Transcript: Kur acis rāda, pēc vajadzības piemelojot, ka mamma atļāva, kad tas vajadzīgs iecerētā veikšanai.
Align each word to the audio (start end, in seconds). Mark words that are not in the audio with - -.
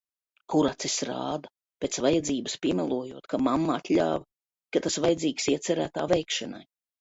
Kur 0.51 0.67
acis 0.67 0.93
rāda, 1.09 1.51
pēc 1.85 1.99
vajadzības 2.05 2.55
piemelojot, 2.63 3.27
ka 3.35 3.41
mamma 3.49 3.77
atļāva, 3.83 4.25
kad 4.79 4.87
tas 4.89 4.99
vajadzīgs 5.07 5.47
iecerētā 5.55 6.09
veikšanai. 6.15 6.65